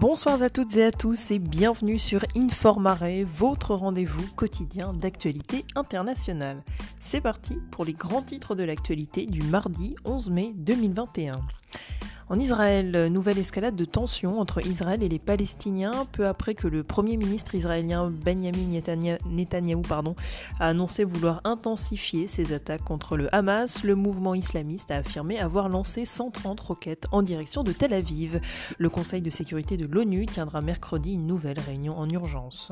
Bonsoir 0.00 0.42
à 0.42 0.48
toutes 0.48 0.76
et 0.76 0.84
à 0.84 0.92
tous 0.92 1.30
et 1.30 1.38
bienvenue 1.38 1.98
sur 1.98 2.24
Informare, 2.34 3.04
votre 3.26 3.74
rendez-vous 3.74 4.26
quotidien 4.34 4.94
d'actualité 4.94 5.66
internationale. 5.76 6.62
C'est 7.02 7.20
parti 7.20 7.58
pour 7.70 7.84
les 7.84 7.92
grands 7.92 8.22
titres 8.22 8.54
de 8.54 8.64
l'actualité 8.64 9.26
du 9.26 9.42
mardi 9.42 9.96
11 10.06 10.30
mai 10.30 10.52
2021. 10.56 11.42
En 12.30 12.38
Israël, 12.38 13.08
nouvelle 13.10 13.38
escalade 13.38 13.74
de 13.74 13.84
tensions 13.84 14.38
entre 14.38 14.64
Israël 14.64 15.02
et 15.02 15.08
les 15.08 15.18
Palestiniens 15.18 16.06
peu 16.12 16.28
après 16.28 16.54
que 16.54 16.68
le 16.68 16.84
Premier 16.84 17.16
ministre 17.16 17.56
israélien 17.56 18.08
Benjamin 18.08 18.80
Netanyahou 19.26 19.82
a 20.60 20.68
annoncé 20.68 21.02
vouloir 21.02 21.40
intensifier 21.42 22.28
ses 22.28 22.52
attaques 22.52 22.84
contre 22.84 23.16
le 23.16 23.34
Hamas. 23.34 23.82
Le 23.82 23.96
mouvement 23.96 24.36
islamiste 24.36 24.92
a 24.92 24.98
affirmé 24.98 25.40
avoir 25.40 25.68
lancé 25.68 26.04
130 26.04 26.60
roquettes 26.60 27.08
en 27.10 27.22
direction 27.22 27.64
de 27.64 27.72
Tel 27.72 27.92
Aviv. 27.92 28.40
Le 28.78 28.88
Conseil 28.88 29.22
de 29.22 29.30
sécurité 29.30 29.76
de 29.76 29.86
l'ONU 29.86 30.26
tiendra 30.26 30.60
mercredi 30.60 31.14
une 31.14 31.26
nouvelle 31.26 31.58
réunion 31.58 31.98
en 31.98 32.08
urgence. 32.08 32.70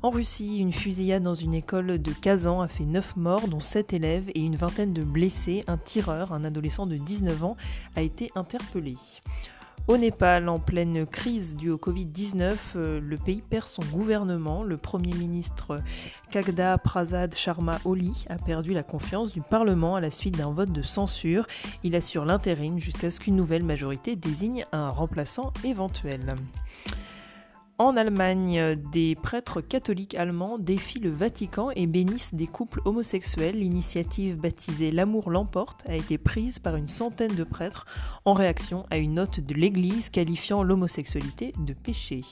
En 0.00 0.10
Russie, 0.10 0.58
une 0.58 0.72
fusillade 0.72 1.24
dans 1.24 1.34
une 1.34 1.54
école 1.54 2.00
de 2.00 2.12
Kazan 2.12 2.60
a 2.60 2.68
fait 2.68 2.84
9 2.84 3.16
morts, 3.16 3.48
dont 3.48 3.58
7 3.58 3.92
élèves, 3.92 4.30
et 4.32 4.40
une 4.40 4.54
vingtaine 4.54 4.92
de 4.92 5.02
blessés. 5.02 5.64
Un 5.66 5.76
tireur, 5.76 6.32
un 6.32 6.44
adolescent 6.44 6.86
de 6.86 6.96
19 6.96 7.42
ans, 7.42 7.56
a 7.96 8.02
été 8.02 8.30
interpellé. 8.36 8.94
Au 9.88 9.96
Népal, 9.96 10.48
en 10.48 10.60
pleine 10.60 11.04
crise 11.04 11.56
due 11.56 11.70
au 11.70 11.78
Covid-19, 11.78 12.54
euh, 12.76 13.00
le 13.00 13.16
pays 13.16 13.42
perd 13.42 13.66
son 13.66 13.82
gouvernement. 13.90 14.62
Le 14.62 14.76
Premier 14.76 15.14
ministre 15.14 15.80
Kagda 16.30 16.78
Prasad 16.78 17.34
Sharma 17.34 17.80
Oli 17.84 18.24
a 18.28 18.36
perdu 18.36 18.74
la 18.74 18.84
confiance 18.84 19.32
du 19.32 19.40
Parlement 19.40 19.96
à 19.96 20.00
la 20.00 20.12
suite 20.12 20.36
d'un 20.36 20.52
vote 20.52 20.70
de 20.70 20.82
censure. 20.82 21.46
Il 21.82 21.96
assure 21.96 22.24
l'intérim 22.24 22.78
jusqu'à 22.78 23.10
ce 23.10 23.18
qu'une 23.18 23.34
nouvelle 23.34 23.64
majorité 23.64 24.14
désigne 24.14 24.64
un 24.70 24.90
remplaçant 24.90 25.52
éventuel. 25.64 26.36
En 27.80 27.96
Allemagne, 27.96 28.74
des 28.90 29.14
prêtres 29.14 29.60
catholiques 29.60 30.16
allemands 30.16 30.58
défient 30.58 30.98
le 30.98 31.10
Vatican 31.10 31.70
et 31.76 31.86
bénissent 31.86 32.34
des 32.34 32.48
couples 32.48 32.80
homosexuels. 32.84 33.54
L'initiative 33.54 34.40
baptisée 34.40 34.90
L'amour 34.90 35.30
l'emporte 35.30 35.88
a 35.88 35.94
été 35.94 36.18
prise 36.18 36.58
par 36.58 36.74
une 36.74 36.88
centaine 36.88 37.36
de 37.36 37.44
prêtres 37.44 37.86
en 38.24 38.32
réaction 38.32 38.84
à 38.90 38.96
une 38.96 39.14
note 39.14 39.38
de 39.38 39.54
l'Église 39.54 40.10
qualifiant 40.10 40.64
l'homosexualité 40.64 41.52
de 41.60 41.72
péché. 41.72 42.24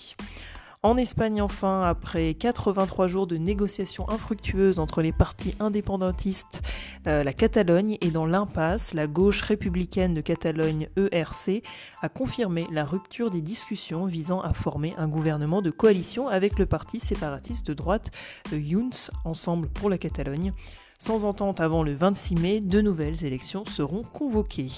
En 0.86 0.96
Espagne, 0.96 1.42
enfin, 1.42 1.82
après 1.82 2.34
83 2.34 3.08
jours 3.08 3.26
de 3.26 3.36
négociations 3.36 4.08
infructueuses 4.08 4.78
entre 4.78 5.02
les 5.02 5.10
partis 5.10 5.52
indépendantistes, 5.58 6.62
euh, 7.08 7.24
la 7.24 7.32
Catalogne 7.32 7.98
est 8.00 8.12
dans 8.12 8.24
l'impasse. 8.24 8.94
La 8.94 9.08
gauche 9.08 9.42
républicaine 9.42 10.14
de 10.14 10.20
Catalogne, 10.20 10.88
ERC, 10.96 11.64
a 12.02 12.08
confirmé 12.08 12.68
la 12.70 12.84
rupture 12.84 13.32
des 13.32 13.40
discussions 13.40 14.06
visant 14.06 14.40
à 14.40 14.54
former 14.54 14.94
un 14.96 15.08
gouvernement 15.08 15.60
de 15.60 15.72
coalition 15.72 16.28
avec 16.28 16.56
le 16.56 16.66
parti 16.66 17.00
séparatiste 17.00 17.66
de 17.66 17.74
droite 17.74 18.12
euh, 18.52 18.60
Junts, 18.62 19.10
Ensemble 19.24 19.66
pour 19.66 19.90
la 19.90 19.98
Catalogne. 19.98 20.52
Sans 21.00 21.24
entente 21.24 21.60
avant 21.60 21.82
le 21.82 21.94
26 21.94 22.36
mai, 22.36 22.60
de 22.60 22.80
nouvelles 22.80 23.24
élections 23.24 23.64
seront 23.66 24.04
convoquées. 24.04 24.70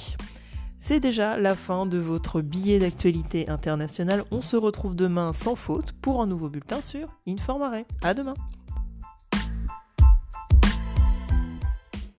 C'est 0.78 1.00
déjà 1.00 1.36
la 1.36 1.54
fin 1.54 1.86
de 1.86 1.98
votre 1.98 2.40
billet 2.40 2.78
d'actualité 2.78 3.48
internationale. 3.48 4.24
On 4.30 4.42
se 4.42 4.56
retrouve 4.56 4.94
demain 4.94 5.32
sans 5.32 5.56
faute 5.56 5.92
pour 5.92 6.22
un 6.22 6.26
nouveau 6.26 6.48
bulletin 6.48 6.80
sur 6.82 7.08
Informare. 7.26 7.82
À 8.02 8.14
demain. 8.14 8.34